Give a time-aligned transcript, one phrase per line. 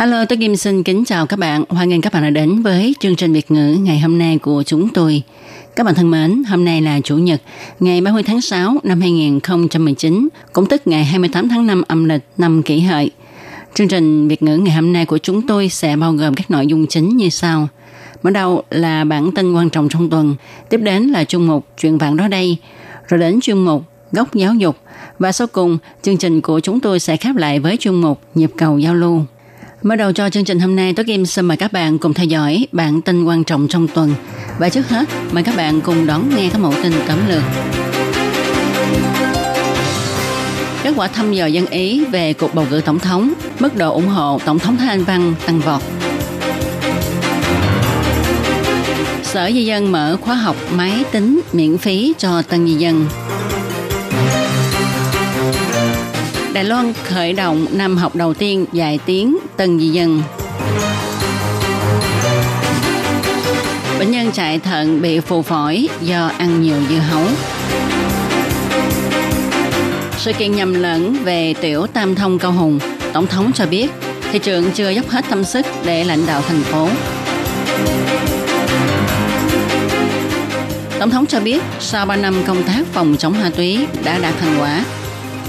[0.00, 1.64] Hello, tôi Kim xin kính chào các bạn.
[1.68, 4.62] Hoan nghênh các bạn đã đến với chương trình Việt ngữ ngày hôm nay của
[4.62, 5.22] chúng tôi.
[5.76, 7.42] Các bạn thân mến, hôm nay là Chủ nhật,
[7.80, 12.62] ngày 30 tháng 6 năm 2019, cũng tức ngày 28 tháng 5 âm lịch năm
[12.62, 13.10] kỷ hợi.
[13.74, 16.66] Chương trình Việt ngữ ngày hôm nay của chúng tôi sẽ bao gồm các nội
[16.66, 17.68] dung chính như sau.
[18.22, 20.34] Mở đầu là bản tin quan trọng trong tuần,
[20.68, 22.56] tiếp đến là chuyên mục Chuyện vạn đó đây,
[23.08, 24.76] rồi đến chuyên mục Góc giáo dục,
[25.18, 28.50] và sau cùng, chương trình của chúng tôi sẽ khép lại với chuyên mục Nhịp
[28.56, 29.24] cầu giao lưu.
[29.82, 32.26] Mở đầu cho chương trình hôm nay, Tố Kim xin mời các bạn cùng theo
[32.26, 34.14] dõi bản tin quan trọng trong tuần.
[34.58, 37.42] Và trước hết, mời các bạn cùng đón nghe các mẫu tin tóm lược.
[40.82, 44.08] Kết quả thăm dò dân Ý về cuộc bầu cử tổng thống, mức độ ủng
[44.08, 45.82] hộ tổng thống Thái Anh Văn tăng vọt.
[49.22, 53.06] Sở Di dân mở khóa học máy tính miễn phí cho tân di dân.
[56.52, 60.22] Đài Loan khởi động năm học đầu tiên dạy tiếng tân di dân.
[63.98, 67.24] Bệnh nhân chạy thận bị phù phổi do ăn nhiều dưa hấu.
[70.18, 72.78] Sự kiện nhầm lẫn về tiểu tam thông cao hùng,
[73.12, 73.90] Tổng thống cho biết
[74.32, 76.88] thị trường chưa dốc hết tâm sức để lãnh đạo thành phố.
[80.98, 84.34] Tổng thống cho biết sau 3 năm công tác phòng chống ma túy đã đạt
[84.40, 84.84] thành quả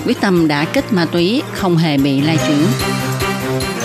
[0.05, 2.67] quyết tâm đã kích ma túy không hề bị lai chuyển.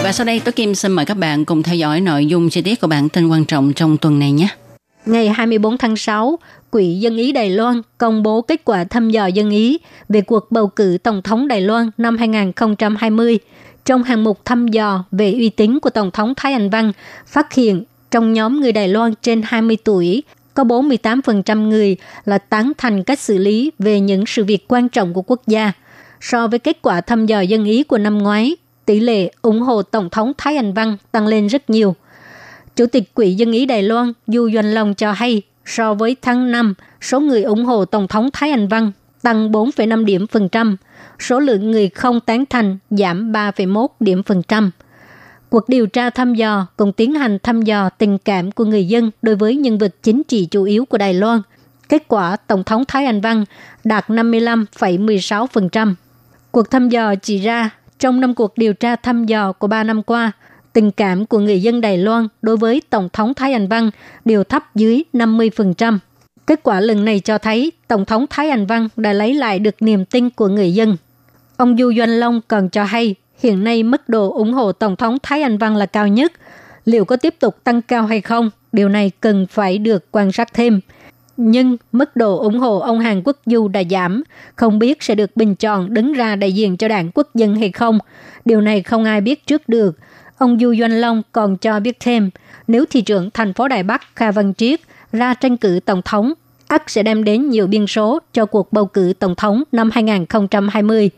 [0.03, 2.62] Và sau đây, Tố Kim xin mời các bạn cùng theo dõi nội dung chi
[2.62, 4.48] tiết của bản tin quan trọng trong tuần này nhé.
[5.06, 6.39] Ngày 24 tháng 6,
[6.70, 9.78] Quỹ Dân Ý Đài Loan công bố kết quả thăm dò dân Ý
[10.09, 13.38] về cuộc bầu cử Tổng thống Đài Loan năm 2020.
[13.84, 16.93] Trong hàng mục thăm dò về uy tín của Tổng thống Thái Anh Văn,
[17.27, 20.22] phát hiện trong nhóm người Đài Loan trên 20 tuổi
[20.54, 25.15] có 48% người là tán thành cách xử lý về những sự việc quan trọng
[25.15, 25.72] của quốc gia–
[26.31, 29.82] So với kết quả thăm dò dân ý của năm ngoái, tỷ lệ ủng hộ
[29.82, 31.94] Tổng thống Thái Anh Văn tăng lên rất nhiều.
[32.76, 36.53] Chủ tịch Quỹ Dân Ý Đài Loan Du Doanh Long cho hay, so với tháng
[36.53, 38.92] 5, số người ủng hộ Tổng thống Thái Anh Văn
[39.22, 40.76] tăng 4,5 điểm phần trăm,
[41.19, 44.70] số lượng người không tán thành giảm 3,1 điểm phần trăm.
[45.48, 49.10] Cuộc điều tra thăm dò cũng tiến hành thăm dò tình cảm của người dân
[49.22, 51.41] đối với nhân vật chính trị chủ yếu của Đài Loan.
[51.88, 53.44] Kết quả Tổng thống Thái Anh Văn
[53.84, 55.94] đạt 55,16%.
[56.56, 60.03] Cuộc thăm dò chỉ ra, trong năm cuộc điều tra thăm dò của 3 năm
[60.03, 60.33] qua,
[60.72, 63.91] tình cảm của người dân Đài Loan đối với Tổng thống Thái Anh Văn
[64.25, 65.99] đều thấp dưới 50%.
[66.47, 69.75] Kết quả lần này cho thấy Tổng thống Thái Anh Văn đã lấy lại được
[69.81, 70.97] niềm tin của người dân.
[71.56, 75.19] Ông Du Doanh Long còn cho hay hiện nay mức độ ủng hộ Tổng thống
[75.22, 76.33] Thái Anh Văn là cao nhất.
[76.84, 78.50] Liệu có tiếp tục tăng cao hay không?
[78.72, 80.81] Điều này cần phải được quan sát thêm–
[81.36, 84.22] nhưng mức độ ủng hộ ông Hàn Quốc Du đã giảm,
[84.56, 87.72] không biết sẽ được bình chọn đứng ra đại diện cho đảng quốc dân hay
[87.72, 87.98] không.
[88.44, 89.98] Điều này không ai biết trước được.
[90.38, 92.30] Ông Du Doanh Long còn cho biết thêm,
[92.69, 94.80] nếu thị trưởng thành phố Đài Bắc Kha Văn Triết
[95.12, 96.32] ra tranh cử tổng thống,
[96.69, 101.10] ắt sẽ đem đến nhiều biên số cho cuộc bầu cử tổng thống năm 2020.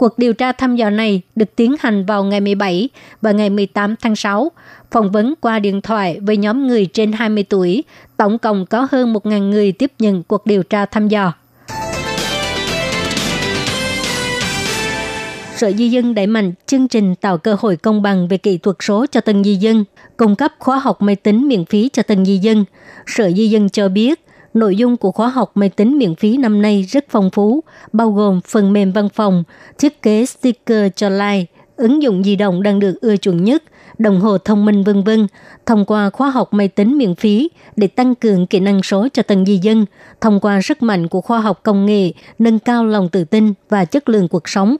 [0.00, 2.88] Cuộc điều tra thăm dò này được tiến hành vào ngày 17
[3.22, 4.52] và ngày 18 tháng 6,
[4.90, 7.84] phỏng vấn qua điện thoại với nhóm người trên 20 tuổi.
[8.16, 11.32] Tổng cộng có hơn 1.000 người tiếp nhận cuộc điều tra thăm dò.
[15.56, 18.76] Sở Di dân đẩy mạnh chương trình tạo cơ hội công bằng về kỹ thuật
[18.80, 19.84] số cho tân di dân,
[20.16, 22.64] cung cấp khóa học máy tính miễn phí cho tân di dân.
[23.06, 24.24] Sở Di dân cho biết,
[24.54, 28.10] Nội dung của khóa học máy tính miễn phí năm nay rất phong phú, bao
[28.10, 29.44] gồm phần mềm văn phòng,
[29.78, 31.46] thiết kế sticker cho like,
[31.76, 33.62] ứng dụng di động đang được ưa chuộng nhất,
[33.98, 35.26] đồng hồ thông minh vân vân
[35.66, 39.22] thông qua khóa học máy tính miễn phí để tăng cường kỹ năng số cho
[39.22, 39.86] từng di dân,
[40.20, 43.84] thông qua sức mạnh của khoa học công nghệ, nâng cao lòng tự tin và
[43.84, 44.76] chất lượng cuộc sống.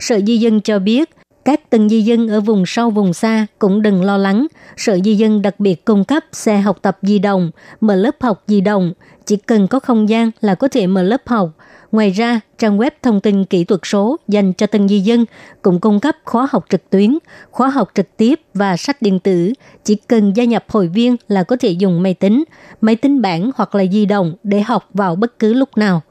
[0.00, 1.10] Sở Di dân cho biết,
[1.44, 4.46] các từng di dân ở vùng sâu vùng xa cũng đừng lo lắng.
[4.76, 7.50] Sở di dân đặc biệt cung cấp xe học tập di động,
[7.80, 8.92] mở lớp học di động.
[9.26, 11.50] Chỉ cần có không gian là có thể mở lớp học.
[11.92, 15.24] Ngoài ra, trang web thông tin kỹ thuật số dành cho tân di dân
[15.62, 17.18] cũng cung cấp khóa học trực tuyến,
[17.50, 19.52] khóa học trực tiếp và sách điện tử.
[19.84, 22.44] Chỉ cần gia nhập hội viên là có thể dùng máy tính,
[22.80, 26.02] máy tính bảng hoặc là di động để học vào bất cứ lúc nào.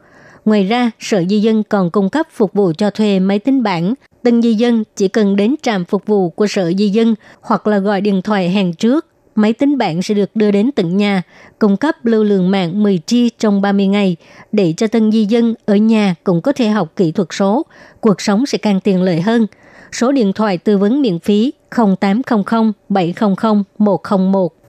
[0.48, 3.94] Ngoài ra, Sở Di dân còn cung cấp phục vụ cho thuê máy tính bảng.
[4.24, 7.80] từng di dân chỉ cần đến trạm phục vụ của Sở Di dân hoặc là
[7.80, 9.06] gọi điện thoại hẹn trước.
[9.36, 11.22] Máy tính bảng sẽ được đưa đến tận nhà,
[11.60, 14.16] cung cấp lưu lượng mạng 10 G trong 30 ngày,
[14.52, 17.66] để cho tân di dân ở nhà cũng có thể học kỹ thuật số.
[18.02, 19.48] Cuộc sống sẽ càng tiện lợi hơn.
[19.92, 21.54] Số điện thoại tư vấn miễn phí
[22.00, 24.67] 0800 700 101.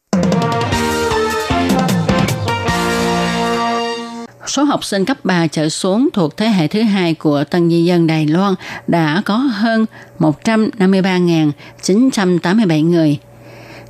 [4.50, 7.85] Số học sinh cấp 3 trở xuống thuộc thế hệ thứ hai của tân di
[7.85, 8.55] dân Đài Loan
[8.87, 9.87] đã có hơn
[10.19, 13.19] 153.987 người.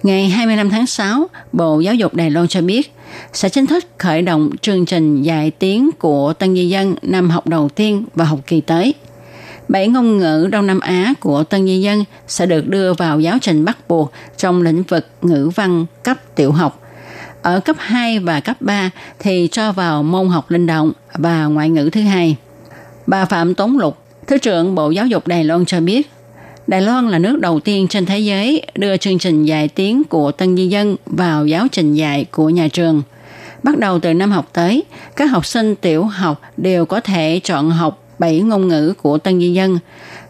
[0.03, 2.95] Ngày 25 tháng 6, Bộ Giáo dục Đài Loan cho biết
[3.33, 7.47] sẽ chính thức khởi động chương trình dạy tiếng của tân di dân năm học
[7.47, 8.95] đầu tiên và học kỳ tới.
[9.69, 13.39] Bảy ngôn ngữ Đông Nam Á của tân di dân sẽ được đưa vào giáo
[13.41, 16.83] trình bắt buộc trong lĩnh vực ngữ văn cấp tiểu học–
[17.49, 21.71] ở cấp 2 và cấp 3 thì cho vào môn học linh động và ngoại
[21.71, 22.37] ngữ thứ hai.
[23.07, 26.11] Bà Phạm Tống Lục, Thứ trưởng Bộ Giáo dục Đài Loan cho biết,
[26.67, 30.33] Đài Loan là nước đầu tiên trên thế giới đưa chương trình dạy tiếng của
[30.33, 33.03] tân di dân vào giáo trình dạy của nhà trường.
[33.63, 34.85] Bắt đầu từ năm học tới,
[35.17, 39.41] các học sinh tiểu học đều có thể chọn học 7 ngôn ngữ của tân
[39.41, 39.79] di dân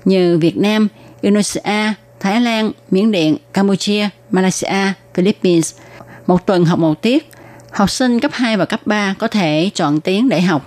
[0.05, 0.89] như Việt Nam,
[1.21, 5.75] Indonesia, Thái Lan, Miến Điện, Campuchia, Malaysia, Philippines–
[6.28, 7.30] một tuần học một tiết.
[7.72, 10.62] Học sinh cấp 2 và cấp 3 có thể chọn tiếng để học.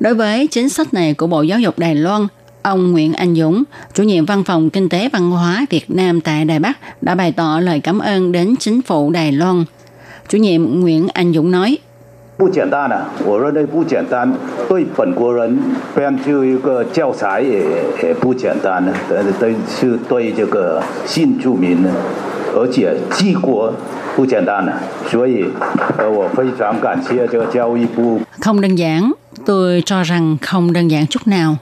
[0.00, 2.26] Đối với chính sách này của Bộ Giáo dục Đài Loan,
[2.62, 3.62] ông Nguyễn Anh Dũng,
[3.94, 7.32] chủ nhiệm văn phòng kinh tế văn hóa Việt Nam tại Đài Bắc đã bày
[7.32, 9.64] tỏ lời cảm ơn đến chính phủ Đài Loan.
[10.28, 11.78] Chủ nhiệm Nguyễn Anh Dũng nói,
[12.38, 14.32] 不简单的，我认为不简单，
[14.68, 15.56] 对本国人
[15.94, 17.62] 编就一个教材也
[18.02, 21.90] 也不简单的，对对是对这个新住民呢，
[22.56, 23.72] 而且治国
[24.16, 24.72] 不简单的，
[25.10, 25.46] 所以
[25.98, 28.20] 呃，我非常感谢这个教育部。
[28.40, 29.12] Không đơn giản,
[29.46, 31.56] tôi cho rằng không đơn giản chút nào.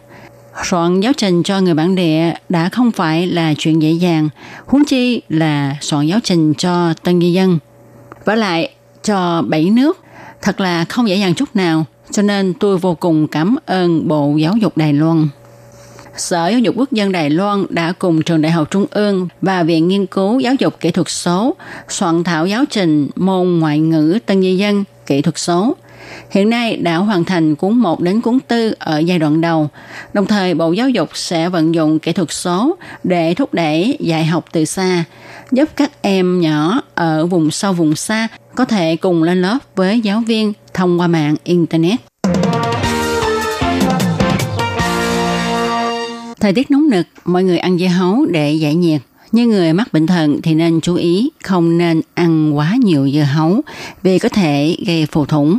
[0.63, 4.29] Soạn giáo trình cho người bản địa đã không phải là chuyện dễ dàng,
[4.67, 7.59] huống chi là soạn giáo trình cho tân di dân.
[8.25, 8.71] Và lại,
[9.03, 9.99] cho bảy nước,
[10.43, 14.37] thật là không dễ dàng chút nào, cho nên tôi vô cùng cảm ơn Bộ
[14.37, 15.29] Giáo dục Đài Loan.
[16.18, 19.64] Sở Giáo dục Quốc dân Đài Loan đã cùng Trường Đại học Trung ương và
[19.64, 21.56] Viện Nghiên cứu Giáo dục Kỹ thuật số
[21.90, 25.76] soạn thảo giáo trình môn ngoại ngữ tân di dân kỹ thuật số.
[26.30, 29.70] Hiện nay đã hoàn thành cuốn 1 đến cuốn 4 ở giai đoạn đầu.
[30.14, 34.26] Đồng thời Bộ Giáo dục sẽ vận dụng kỹ thuật số để thúc đẩy dạy
[34.26, 35.04] học từ xa,
[35.52, 40.00] giúp các em nhỏ ở vùng sâu vùng xa có thể cùng lên lớp với
[40.00, 42.00] giáo viên thông qua mạng Internet.
[46.40, 49.02] Thời tiết nóng nực, mọi người ăn dưa hấu để giải nhiệt.
[49.32, 53.28] Như người mắc bệnh thận thì nên chú ý không nên ăn quá nhiều dưa
[53.34, 53.62] hấu
[54.04, 55.58] vì có thể gây phù thủng.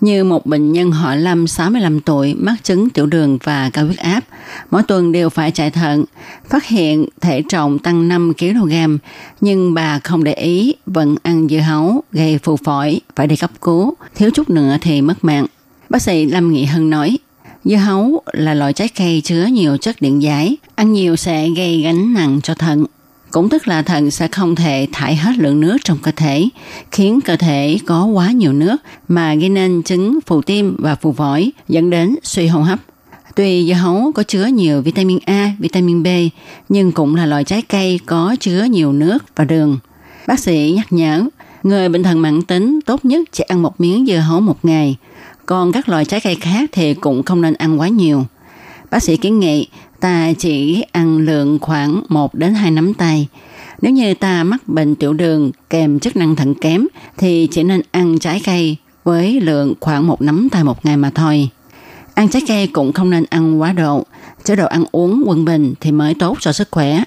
[0.00, 3.98] Như một bệnh nhân họ Lâm 65 tuổi mắc chứng tiểu đường và cao huyết
[3.98, 4.20] áp,
[4.70, 6.04] mỗi tuần đều phải chạy thận,
[6.48, 8.72] phát hiện thể trọng tăng 5 kg,
[9.40, 13.50] nhưng bà không để ý vẫn ăn dưa hấu gây phù phổi, phải đi cấp
[13.60, 15.46] cứu, thiếu chút nữa thì mất mạng.
[15.88, 17.18] Bác sĩ Lâm Nghị Hân nói,
[17.68, 21.82] Dưa hấu là loại trái cây chứa nhiều chất điện giải, ăn nhiều sẽ gây
[21.82, 22.84] gánh nặng cho thận.
[23.30, 26.48] Cũng tức là thận sẽ không thể thải hết lượng nước trong cơ thể,
[26.90, 28.76] khiến cơ thể có quá nhiều nước
[29.08, 32.78] mà gây nên chứng phù tim và phù phổi, dẫn đến suy hô hấp.
[33.36, 36.06] Tuy dưa hấu có chứa nhiều vitamin A, vitamin B,
[36.68, 39.78] nhưng cũng là loại trái cây có chứa nhiều nước và đường.
[40.26, 41.24] Bác sĩ nhắc nhở,
[41.62, 44.96] người bệnh thận mãn tính tốt nhất chỉ ăn một miếng dưa hấu một ngày–
[45.46, 48.24] còn các loại trái cây khác thì cũng không nên ăn quá nhiều.
[48.90, 49.68] Bác sĩ kiến nghị
[50.00, 53.28] ta chỉ ăn lượng khoảng 1 đến 2 nắm tay.
[53.82, 56.86] Nếu như ta mắc bệnh tiểu đường kèm chức năng thận kém
[57.18, 61.10] thì chỉ nên ăn trái cây với lượng khoảng một nắm tay một ngày mà
[61.14, 61.48] thôi.
[62.14, 64.06] Ăn trái cây cũng không nên ăn quá độ.
[64.44, 67.02] Chế độ ăn uống quân bình thì mới tốt cho sức khỏe.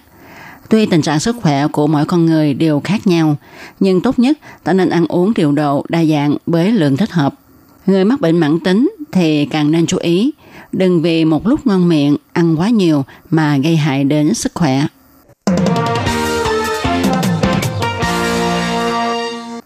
[0.69, 3.35] Tuy tình trạng sức khỏe của mỗi con người đều khác nhau,
[3.79, 7.35] nhưng tốt nhất ta nên ăn uống điều độ đa dạng với lượng thích hợp.
[7.89, 10.31] Người mắc bệnh mãn tính thì càng nên chú ý,
[10.71, 14.81] đừng vì một lúc ngon miệng ăn quá nhiều mà gây hại đến sức khỏe.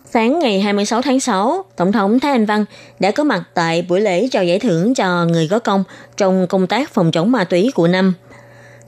[0.05, 2.65] Sáng ngày 26 tháng 6, Tổng thống Thái Anh Văn
[2.99, 5.83] đã có mặt tại buổi lễ trao giải thưởng cho người có công
[6.17, 8.13] trong công tác phòng chống ma túy của năm.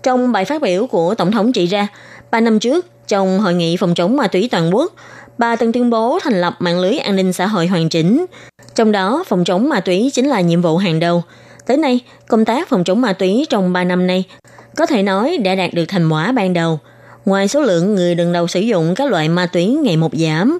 [0.03, 1.87] Trong bài phát biểu của Tổng thống chỉ ra,
[2.31, 4.93] 3 năm trước, trong hội nghị phòng chống ma túy toàn quốc,
[5.37, 8.25] bà từng tuyên bố thành lập mạng lưới an ninh xã hội hoàn chỉnh,
[8.75, 11.23] trong đó, phòng chống ma túy chính là nhiệm vụ hàng đầu.
[11.65, 14.23] Tới nay, công tác phòng chống ma túy trong 3 năm nay
[14.75, 16.79] có thể nói đã đạt được thành quả ban đầu.
[17.25, 20.59] Ngoài số lượng người lần đầu sử dụng các loại ma túy ngày một giảm,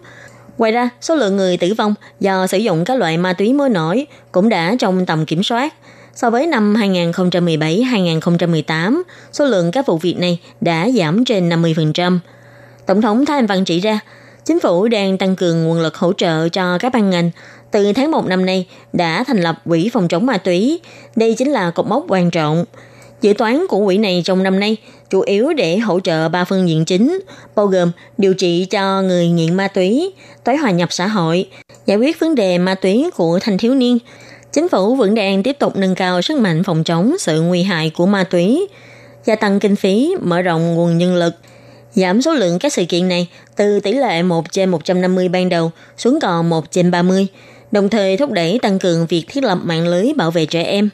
[0.58, 3.70] Ngoài ra, số lượng người tử vong do sử dụng các loại ma túy mới
[3.70, 5.74] nổi cũng đã trong tầm kiểm soát.
[6.15, 9.01] So với năm 2017-2018,
[9.32, 12.20] số lượng các vụ việc này đã giảm trên 50%.
[12.86, 14.00] Tổng thống Thái Anh Văn chỉ ra,
[14.46, 17.32] chính phủ đang tăng cường nguồn lực hỗ trợ cho các ban ngành.
[17.72, 20.80] Từ tháng 1 năm nay đã thành lập quỹ phòng chống ma túy.
[21.16, 22.66] Đây chính là cột mốc quan trọng.
[23.22, 24.78] Dự toán của quỹ này trong năm nay
[25.10, 27.20] chủ yếu để hỗ trợ ba phương diện chính,
[27.56, 31.50] bao gồm điều trị cho người nghiện ma túy, tái hòa nhập xã hội,
[31.86, 33.98] giải quyết vấn đề ma túy của thanh thiếu niên.
[34.52, 37.92] Chính phủ vẫn đang tiếp tục nâng cao sức mạnh phòng chống sự nguy hại
[37.96, 38.68] của ma túy,
[39.25, 41.34] gia tăng kinh phí, mở rộng nguồn nhân lực,
[41.96, 45.72] giảm số lượng các sự kiện này từ tỷ lệ 1 trên 150 ban đầu
[45.98, 47.28] xuống còn 1 trên 30,
[47.72, 50.90] đồng thời thúc đẩy tăng cường việc thiết lập mạng lưới bảo vệ trẻ em.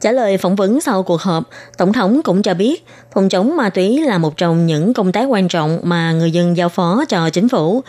[0.00, 1.44] Trả lời phỏng vấn sau cuộc họp,
[1.78, 5.24] Tổng thống cũng cho biết phòng chống ma túy là một trong những công tác
[5.24, 7.82] quan trọng mà người dân giao phó cho chính phủ.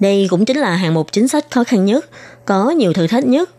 [0.00, 2.06] Đây cũng chính là hạng mục chính sách khó khăn nhất,
[2.44, 3.50] có nhiều thử thách nhất.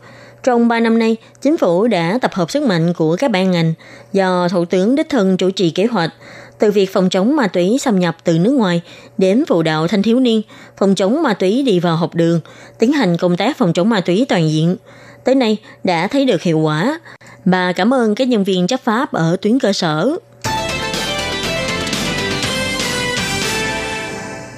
[0.43, 3.73] Trong 3 năm nay, chính phủ đã tập hợp sức mạnh của các ban ngành
[4.13, 6.13] do Thủ tướng đích thân chủ trì kế hoạch,
[6.59, 8.81] từ việc phòng chống ma túy xâm nhập từ nước ngoài
[9.17, 10.41] đến vụ đạo thanh thiếu niên,
[10.77, 12.39] phòng chống ma túy đi vào học đường,
[12.79, 14.75] tiến hành công tác phòng chống ma túy toàn diện.
[15.23, 16.99] Tới nay đã thấy được hiệu quả.
[17.45, 20.17] Bà cảm ơn các nhân viên chấp pháp ở tuyến cơ sở.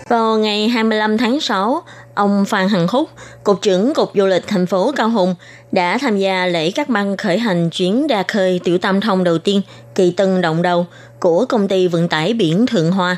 [0.10, 1.84] Vào ngày 25 tháng 6,
[2.15, 3.10] ông Phan Hằng Húc,
[3.44, 5.36] Cục trưởng Cục Du lịch thành phố Cao Hùng,
[5.72, 9.38] đã tham gia lễ cắt băng khởi hành chuyến đa khơi tiểu tam thông đầu
[9.38, 9.62] tiên
[9.96, 10.86] kỳ tân động đầu
[11.20, 13.18] của công ty vận tải biển Thượng Hoa.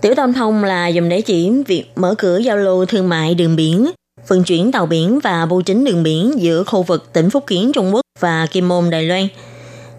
[0.00, 3.56] Tiểu tam thông là dùng để chỉ việc mở cửa giao lưu thương mại đường
[3.56, 3.90] biển,
[4.28, 7.72] vận chuyển tàu biển và bưu chính đường biển giữa khu vực tỉnh Phúc Kiến
[7.74, 9.28] Trung Quốc và Kim Môn Đài Loan.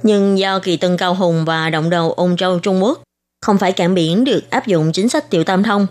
[0.04, 3.00] Nhưng do kỳ tân Cao Hùng và động đầu Ôn Châu Trung Quốc
[3.46, 5.88] không phải cảng biển được áp dụng chính sách tiểu tam thông,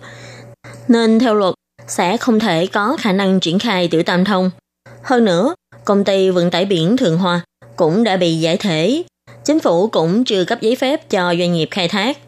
[0.89, 1.55] nên theo luật
[1.89, 4.51] sẽ không thể có khả năng triển khai tiểu tam thông.
[5.03, 5.55] Hơn nữa,
[5.85, 7.41] công ty vận tải biển Thượng Hoa
[7.77, 9.03] cũng đã bị giải thể.
[9.45, 12.19] Chính phủ cũng chưa cấp giấy phép cho doanh nghiệp khai thác.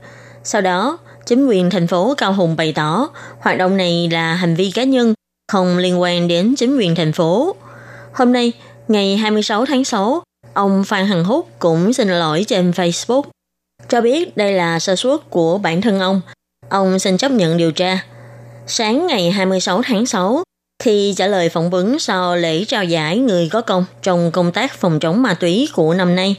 [0.44, 3.08] Sau đó, chính quyền thành phố Cao Hùng bày tỏ
[3.40, 5.14] hoạt động này là hành vi cá nhân,
[5.52, 7.54] không liên quan đến chính quyền thành phố.
[8.12, 8.52] Hôm nay,
[8.88, 10.22] ngày 26 tháng 6,
[10.54, 13.22] ông Phan Hằng Húc cũng xin lỗi trên Facebook,
[13.88, 16.20] cho biết đây là sơ suất của bản thân ông.
[16.68, 18.04] Ông xin chấp nhận điều tra.
[18.69, 20.43] Sáng ngày 26 tháng 6,
[20.83, 24.73] khi trả lời phỏng vấn sau lễ trao giải người có công trong công tác
[24.73, 26.35] phòng chống ma túy của năm nay,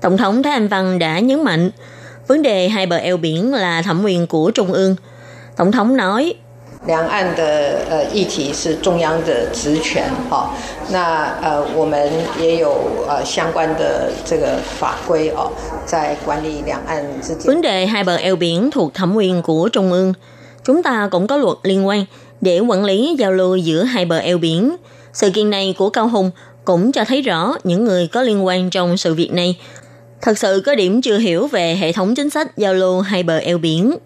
[0.00, 1.70] Tổng thống Thái Anh Văn đã nhấn mạnh
[2.26, 4.96] vấn đề hai bờ eo biển là thẩm quyền của Trung ương.
[5.56, 6.34] Tổng thống nói,
[6.86, 10.50] 两岸的呃议题是中央的职权，哈、
[10.90, 12.74] 那呃我们也有
[13.08, 15.52] 呃相关的这个法规哦，
[15.86, 17.46] 在管理两岸之间。
[17.46, 20.14] Vấn đề hai bờ eo biển thuộc thẩm quyền của Trung ương.
[20.67, 22.05] Chúng ta cũng có luật liên quan
[22.41, 24.75] để quản lý giao lưu giữa hai bờ eo biển.
[25.13, 26.31] Sự kiện này của Cao Hùng
[26.65, 29.57] cũng cho thấy rõ những người có liên quan trong sự việc này
[30.21, 33.37] thật sự có điểm chưa hiểu về hệ thống chính sách giao lưu hai bờ
[33.37, 33.97] eo biển.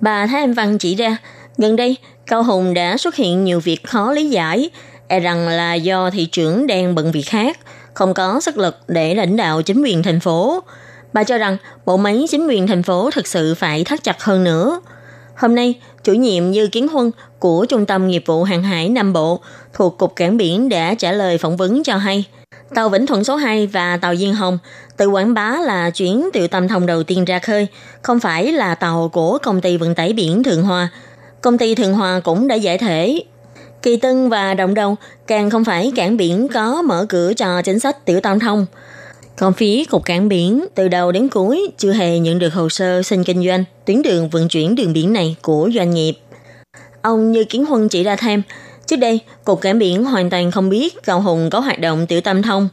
[0.00, 1.16] Bà Thái Anh Văn chỉ ra,
[1.58, 4.70] gần đây Cao Hùng đã xuất hiện nhiều việc khó lý giải,
[5.08, 7.58] e rằng là do thị trưởng đang bận việc khác,
[7.94, 10.62] không có sức lực để lãnh đạo chính quyền thành phố.
[11.12, 14.44] Bà cho rằng bộ máy chính quyền thành phố thực sự phải thắt chặt hơn
[14.44, 14.80] nữa.
[15.36, 15.74] Hôm nay,
[16.04, 19.40] chủ nhiệm Dư Kiến Huân của Trung tâm Nghiệp vụ Hàng hải Nam Bộ
[19.72, 22.24] thuộc Cục Cảng Biển đã trả lời phỏng vấn cho hay,
[22.74, 24.58] tàu Vĩnh Thuận số 2 và tàu Diên Hồng
[24.96, 27.66] tự quảng bá là chuyến tiểu tam thông đầu tiên ra khơi,
[28.02, 30.88] không phải là tàu của công ty vận tải biển Thượng hòa
[31.42, 33.22] Công ty Thượng hòa cũng đã giải thể.
[33.82, 34.96] Kỳ Tân và Động Đầu
[35.26, 38.66] càng không phải cảng biển có mở cửa cho chính sách tiểu tam thông.
[39.36, 43.02] Còn phía Cục Cảng Biển, từ đầu đến cuối chưa hề nhận được hồ sơ
[43.02, 46.14] xin kinh doanh tuyến đường vận chuyển đường biển này của doanh nghiệp.
[47.02, 48.42] Ông Như Kiến Huân chỉ ra thêm,
[48.86, 52.20] trước đây Cục Cảng Biển hoàn toàn không biết Cao Hùng có hoạt động tiểu
[52.20, 52.68] tam thông.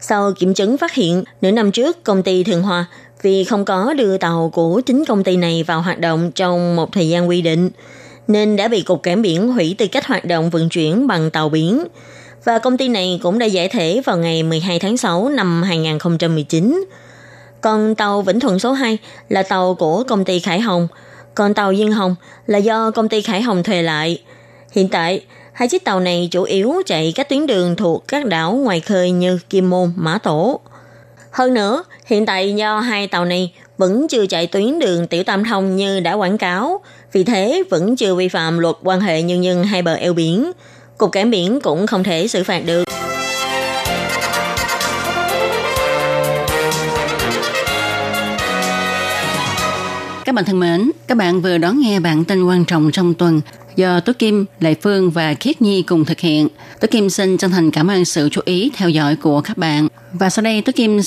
[0.00, 2.86] Sau kiểm chứng phát hiện, nửa năm trước công ty Thường Hòa
[3.22, 6.92] vì không có đưa tàu của chính công ty này vào hoạt động trong một
[6.92, 7.70] thời gian quy định,
[8.28, 11.48] nên đã bị Cục Cảng Biển hủy tư cách hoạt động vận chuyển bằng tàu
[11.48, 11.84] biển.
[12.44, 16.84] Và công ty này cũng đã giải thể vào ngày 12 tháng 6 năm 2019.
[17.60, 20.88] Còn tàu Vĩnh Thuận số 2 là tàu của công ty Khải Hồng,
[21.34, 22.14] còn tàu Duyên Hồng
[22.46, 24.22] là do công ty Khải Hồng thuê lại.
[24.72, 28.52] Hiện tại, hai chiếc tàu này chủ yếu chạy các tuyến đường thuộc các đảo
[28.52, 30.60] ngoài khơi như Kim Môn, Mã Tổ.
[31.30, 35.44] Hơn nữa, hiện tại do hai tàu này vẫn chưa chạy tuyến đường tiểu tam
[35.44, 36.80] thông như đã quảng cáo,
[37.12, 40.52] vì thế vẫn chưa vi phạm luật quan hệ nhân dân hai bờ eo biển.
[41.02, 42.84] Cục cảng biển cũng không thể xử phạt được.
[50.24, 53.40] Các bạn thân mến, các bạn vừa đón nghe bản tin quan trọng trong tuần
[53.76, 56.48] do Tố Kim, Lệ Phương và Khiết Nhi cùng thực hiện.
[56.80, 59.88] Tố Kim xin chân thành cảm ơn sự chú ý theo dõi của các bạn.
[60.12, 60.98] Và sau đây Tố Kim